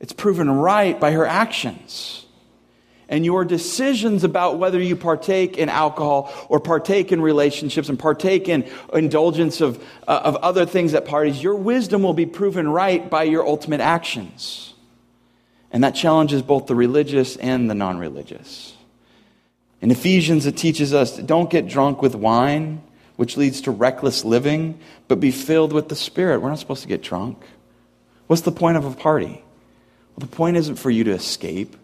[0.00, 2.26] It's proven right by her actions.
[3.08, 8.48] And your decisions about whether you partake in alcohol or partake in relationships and partake
[8.48, 13.08] in indulgence of, uh, of other things at parties, your wisdom will be proven right
[13.08, 14.74] by your ultimate actions.
[15.76, 18.74] And that challenges both the religious and the non religious.
[19.82, 22.82] In Ephesians, it teaches us don't get drunk with wine,
[23.16, 26.40] which leads to reckless living, but be filled with the Spirit.
[26.40, 27.44] We're not supposed to get drunk.
[28.26, 29.44] What's the point of a party?
[30.16, 31.76] Well, the point isn't for you to escape.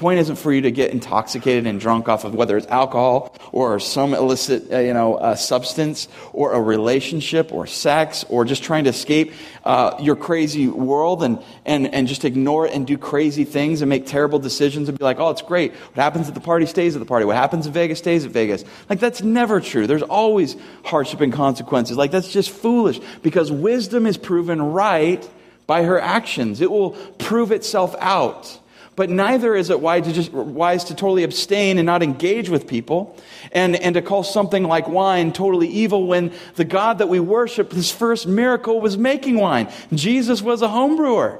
[0.00, 3.78] Point isn't for you to get intoxicated and drunk off of whether it's alcohol or
[3.78, 8.84] some illicit, uh, you know, uh, substance or a relationship or sex or just trying
[8.84, 9.34] to escape
[9.66, 13.90] uh, your crazy world and, and, and just ignore it and do crazy things and
[13.90, 15.74] make terrible decisions and be like, oh, it's great.
[15.74, 17.26] What happens at the party stays at the party.
[17.26, 18.64] What happens in Vegas stays at Vegas.
[18.88, 19.86] Like, that's never true.
[19.86, 21.98] There's always hardship and consequences.
[21.98, 25.28] Like, that's just foolish because wisdom is proven right
[25.66, 26.62] by her actions.
[26.62, 28.59] It will prove itself out.
[29.00, 32.66] But neither is it wise to, just, wise to totally abstain and not engage with
[32.66, 33.16] people
[33.50, 37.72] and, and to call something like wine totally evil when the God that we worship,
[37.72, 39.72] his first miracle was making wine.
[39.94, 41.38] Jesus was a home brewer.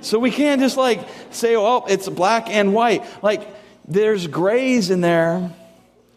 [0.00, 3.04] So we can't just like say, oh, it's black and white.
[3.22, 3.46] Like,
[3.86, 5.48] there's grays in there.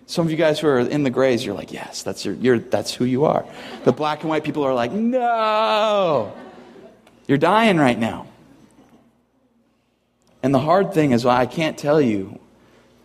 [0.07, 2.57] Some of you guys who are in the grays, you're like, yes, that's, your, you're,
[2.57, 3.45] that's who you are.
[3.83, 6.33] The black and white people are like, no.
[7.27, 8.25] You're dying right now.
[10.43, 12.39] And the hard thing is, well, I can't tell you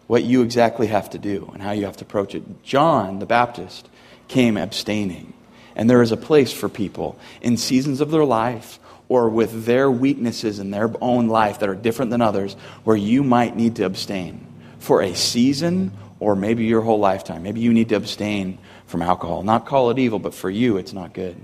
[0.09, 2.65] what you exactly have to do and how you have to approach it.
[2.65, 3.89] John the Baptist
[4.27, 5.33] came abstaining.
[5.77, 9.89] And there is a place for people in seasons of their life or with their
[9.89, 13.85] weaknesses in their own life that are different than others where you might need to
[13.85, 14.45] abstain
[14.81, 17.45] for a season or maybe your whole lifetime.
[17.45, 19.45] Maybe you need to abstain from alcohol.
[19.45, 21.37] Not call it evil, but for you, it's not good.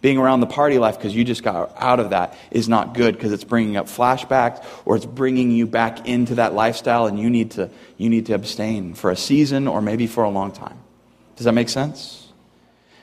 [0.00, 3.14] Being around the party life because you just got out of that is not good
[3.14, 7.28] because it's bringing up flashbacks or it's bringing you back into that lifestyle and you
[7.28, 10.78] need to you need to abstain for a season or maybe for a long time.
[11.34, 12.28] Does that make sense?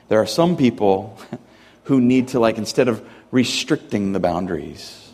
[0.08, 1.18] There are some people
[1.84, 5.12] who need to like instead of restricting the boundaries,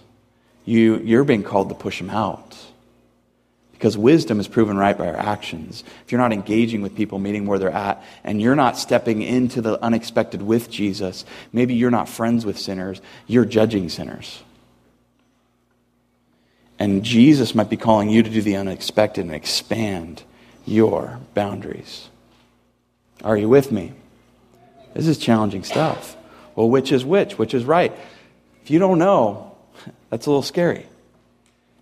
[0.64, 2.56] you you're being called to push them out.
[3.82, 5.82] Because wisdom is proven right by our actions.
[6.04, 9.60] If you're not engaging with people, meeting where they're at, and you're not stepping into
[9.60, 14.40] the unexpected with Jesus, maybe you're not friends with sinners, you're judging sinners.
[16.78, 20.22] And Jesus might be calling you to do the unexpected and expand
[20.64, 22.08] your boundaries.
[23.24, 23.94] Are you with me?
[24.94, 26.16] This is challenging stuff.
[26.54, 27.36] Well, which is which?
[27.36, 27.92] Which is right?
[28.62, 29.56] If you don't know,
[30.08, 30.86] that's a little scary.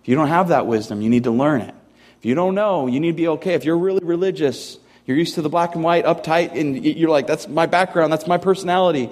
[0.01, 1.75] If you don't have that wisdom, you need to learn it.
[2.21, 3.55] If you don't know, you need to be okay.
[3.55, 7.25] If you're really religious, you're used to the black and white, uptight, and you're like,
[7.25, 9.09] that's my background, that's my personality.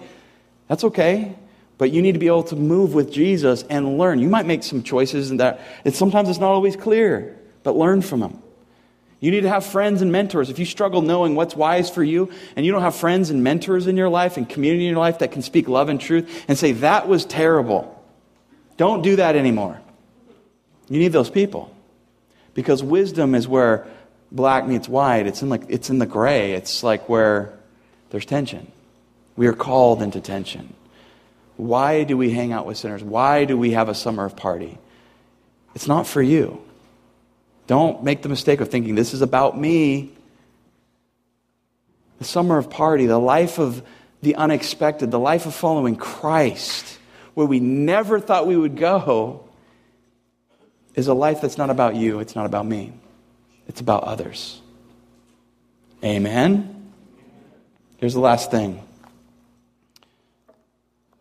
[0.68, 1.36] That's okay.
[1.80, 4.20] But you need to be able to move with Jesus and learn.
[4.20, 5.60] You might make some choices and that
[5.92, 8.44] sometimes it's not always clear, but learn from them.
[9.20, 10.52] You need to have friends and mentors.
[10.52, 13.88] If you struggle knowing what's wise for you and you don't have friends and mentors
[13.88, 16.56] in your life and community in your life that can speak love and truth and
[16.56, 18.00] say, that was terrible,
[18.78, 19.82] don't do that anymore.
[20.90, 21.76] You need those people.
[22.60, 23.88] Because wisdom is where
[24.34, 25.28] black meets white.
[25.28, 26.52] It's in, like, it's in the gray.
[26.52, 27.54] It's like where
[28.10, 28.70] there's tension.
[29.38, 30.74] We are called into tension.
[31.56, 33.02] Why do we hang out with sinners?
[33.02, 34.78] Why do we have a summer of party?
[35.74, 36.62] It's not for you.
[37.68, 40.12] Don't make the mistake of thinking this is about me.
[42.18, 43.82] The summer of party, the life of
[44.22, 47.00] the unexpected, the life of following Christ,
[47.36, 49.46] where we never thought we would go,
[51.00, 52.94] is a life that's not about you, it's not about me,
[53.68, 54.62] it's about others.
[56.04, 56.92] Amen?
[57.98, 58.84] Here's the last thing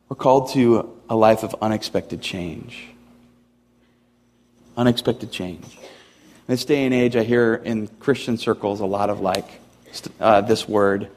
[0.09, 2.89] we're called to a life of unexpected change.
[4.77, 5.65] Unexpected change.
[5.65, 9.61] In this day and age, I hear in Christian circles a lot of like
[10.19, 11.09] uh, this word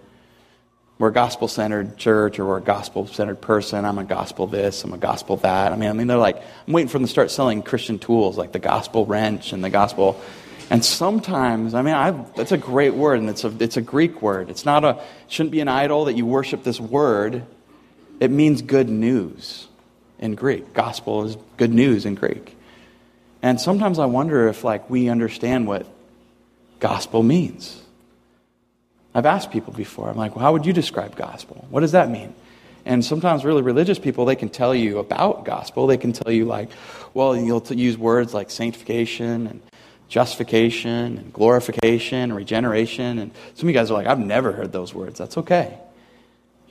[0.97, 3.86] we're a gospel centered church or we're a gospel centered person.
[3.86, 5.71] I'm a gospel this, I'm a gospel that.
[5.71, 8.38] I mean, I mean, they're like, I'm waiting for them to start selling Christian tools
[8.38, 10.21] like the gospel wrench and the gospel.
[10.69, 14.21] And sometimes, I mean, I, that's a great word, and it's a, it's a Greek
[14.21, 14.49] word.
[14.49, 17.43] It's not a, shouldn't be an idol that you worship this word.
[18.21, 19.67] It means good news
[20.17, 20.73] in Greek.
[20.73, 22.56] Gospel is good news in Greek.
[23.41, 25.86] And sometimes I wonder if, like, we understand what
[26.80, 27.81] gospel means.
[29.13, 31.66] I've asked people before, I'm like, well, how would you describe gospel?
[31.70, 32.34] What does that mean?
[32.86, 35.86] And sometimes, really religious people, they can tell you about gospel.
[35.86, 36.70] They can tell you, like,
[37.14, 39.62] well, you'll use words like sanctification and
[40.07, 43.20] justification and glorification and regeneration.
[43.20, 45.20] And some of you guys are like, I've never heard those words.
[45.20, 45.78] That's okay.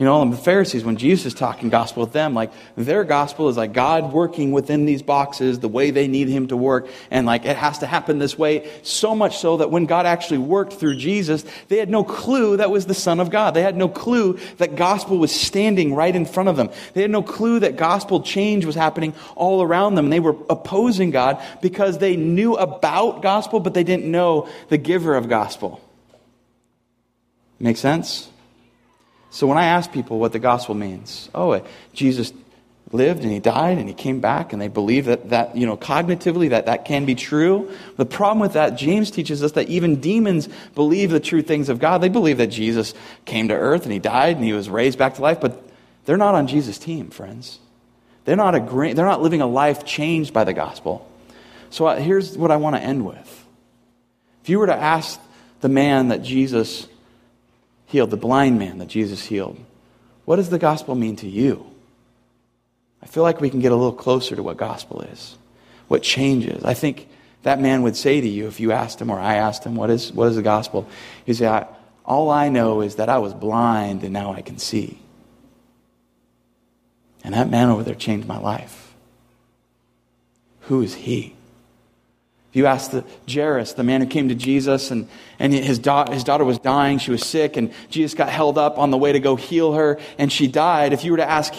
[0.01, 3.59] You know, the Pharisees, when Jesus is talking gospel with them, like their gospel is
[3.59, 7.44] like God working within these boxes the way they need Him to work, and like
[7.44, 8.70] it has to happen this way.
[8.82, 12.70] So much so that when God actually worked through Jesus, they had no clue that
[12.70, 13.53] was the Son of God.
[13.53, 16.70] They had no clue that gospel was standing right in front of them.
[16.94, 20.09] They had no clue that gospel change was happening all around them.
[20.09, 25.14] They were opposing God because they knew about gospel, but they didn't know the giver
[25.14, 25.78] of gospel.
[27.59, 28.30] Make sense?
[29.31, 32.33] So when I ask people what the gospel means, oh, Jesus
[32.93, 35.76] lived and he died and he came back and they believe that that you know
[35.76, 37.70] cognitively that that can be true.
[37.97, 41.78] The problem with that james teaches us that even demons believe the true things of
[41.78, 41.99] god.
[41.99, 45.14] They believe that jesus came to earth and he died and he was raised back
[45.14, 45.62] to life but
[46.05, 47.59] they're not on jesus team friends.
[48.24, 51.09] They're not agreeing they're not living a life changed by the gospel.
[51.70, 53.47] So uh, here's what i want to end with.
[54.43, 55.20] If you were to ask
[55.61, 56.89] the man that jesus
[57.91, 59.59] healed the blind man that jesus healed
[60.24, 61.70] what does the gospel mean to you
[63.03, 65.36] I feel like we can get a little closer to what gospel is,
[65.88, 66.64] what changes.
[66.64, 67.09] I think
[67.43, 69.91] that man would say to you if you asked him or I asked him, What
[69.91, 70.88] is, what is the gospel?
[71.24, 71.64] He'd say,
[72.05, 74.99] All I know is that I was blind and now I can see.
[77.24, 78.95] And that man over there changed my life.
[80.62, 81.34] Who is he?
[82.51, 86.11] If you ask the Jairus, the man who came to Jesus, and, and his, da-
[86.11, 89.12] his daughter was dying, she was sick, and Jesus got held up on the way
[89.12, 90.92] to go heal her, and she died.
[90.92, 91.55] If you were to ask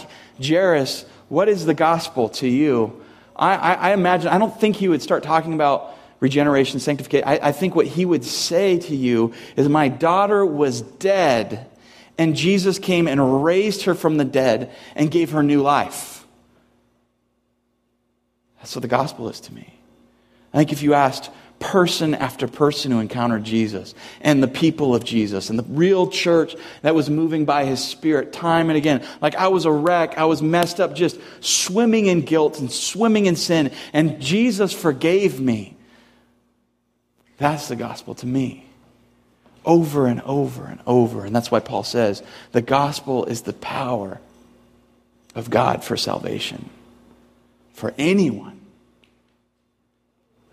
[0.46, 3.02] Jairus, what is the gospel to you?
[3.38, 7.26] I, I, I imagine, I don't think he would start talking about regeneration, sanctification.
[7.26, 11.70] I, I think what he would say to you is, My daughter was dead,
[12.18, 16.26] and Jesus came and raised her from the dead and gave her new life.
[18.58, 19.81] That's what the gospel is to me.
[20.54, 21.30] I think if you asked
[21.62, 26.56] person after person who encountered Jesus and the people of Jesus and the real church
[26.82, 29.06] that was moving by his spirit time and again.
[29.22, 30.18] Like I was a wreck.
[30.18, 33.72] I was messed up, just swimming in guilt and swimming in sin.
[33.94, 35.78] And Jesus forgave me.
[37.38, 38.66] That's the gospel to me.
[39.64, 41.26] Over and over and over.
[41.26, 44.20] And that's why Paul says the gospel is the power
[45.36, 46.70] of God for salvation
[47.74, 48.61] for anyone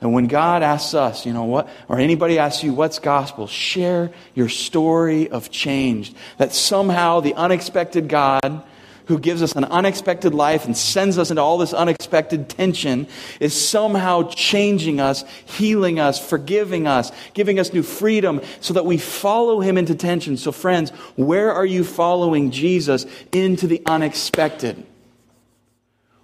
[0.00, 3.48] and when God asks us, you know what, or anybody asks you, what's gospel?
[3.48, 6.14] Share your story of change.
[6.36, 8.62] That somehow the unexpected God
[9.06, 13.08] who gives us an unexpected life and sends us into all this unexpected tension
[13.40, 18.98] is somehow changing us, healing us, forgiving us, giving us new freedom so that we
[18.98, 20.36] follow him into tension.
[20.36, 24.84] So, friends, where are you following Jesus into the unexpected?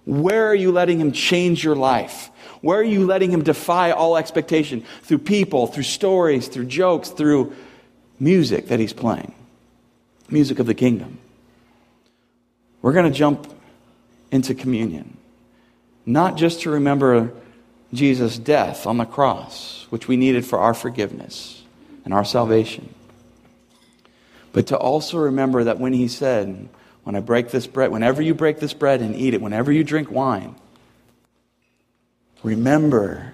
[0.05, 2.29] Where are you letting him change your life?
[2.65, 4.83] Where are you letting him defy all expectation?
[5.03, 7.53] Through people, through stories, through jokes, through
[8.19, 9.35] music that he's playing.
[10.31, 11.19] Music of the kingdom.
[12.81, 13.53] We're going to jump
[14.31, 15.15] into communion.
[16.07, 17.33] Not just to remember
[17.93, 21.61] Jesus' death on the cross, which we needed for our forgiveness
[22.03, 22.91] and our salvation,
[24.53, 26.67] but to also remember that when he said,
[27.03, 29.83] When I break this bread, whenever you break this bread and eat it, whenever you
[29.83, 30.55] drink wine,
[32.45, 33.33] remember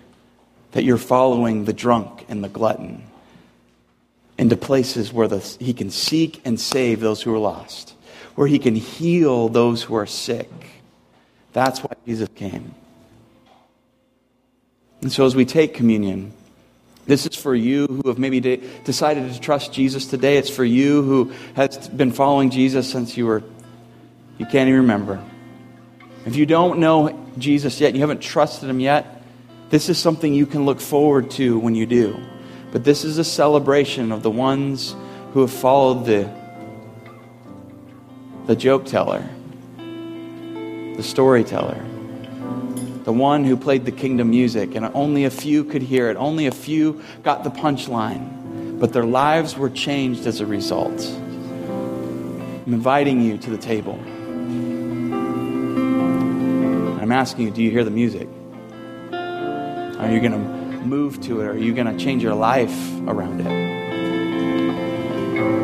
[0.72, 3.04] that you're following the drunk and the glutton
[4.38, 7.94] into places where the, he can seek and save those who are lost,
[8.36, 10.50] where he can heal those who are sick.
[11.52, 12.74] That's why Jesus came.
[15.02, 16.32] And so as we take communion,
[17.06, 20.38] this is for you who have maybe de- decided to trust Jesus today.
[20.38, 23.44] It's for you who has been following Jesus since you were,
[24.38, 25.22] you can't even remember.
[26.26, 29.22] If you don't know Jesus yet, you haven't trusted him yet,
[29.70, 32.20] this is something you can look forward to when you do.
[32.72, 34.96] But this is a celebration of the ones
[35.34, 36.30] who have followed the,
[38.48, 39.28] the joke teller,
[39.78, 41.82] the storyteller,
[43.04, 46.18] the one who played the kingdom music, and only a few could hear it.
[46.18, 51.02] Only a few got the punchline, but their lives were changed as a result.
[52.66, 54.00] I'm inviting you to the table.
[57.12, 58.30] I'm asking you, do you hear the music?
[59.12, 60.38] Are you going to
[60.86, 61.46] move to it?
[61.46, 63.48] Are you going to change your life around it?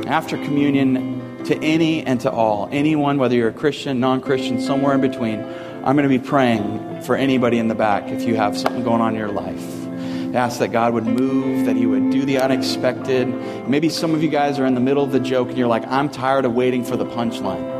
[0.07, 4.93] After communion, to any and to all, anyone, whether you're a Christian, non Christian, somewhere
[4.93, 5.39] in between,
[5.85, 8.99] I'm going to be praying for anybody in the back if you have something going
[8.99, 10.35] on in your life.
[10.35, 13.25] ask that God would move, that He would do the unexpected.
[13.69, 15.87] Maybe some of you guys are in the middle of the joke and you're like,
[15.87, 17.76] I'm tired of waiting for the punchline.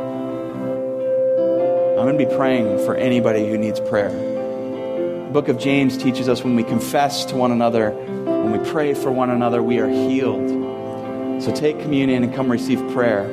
[1.98, 4.12] I'm going to be praying for anybody who needs prayer.
[4.12, 8.94] The book of James teaches us when we confess to one another, when we pray
[8.94, 10.48] for one another, we are healed.
[11.42, 13.26] So take communion and come receive prayer.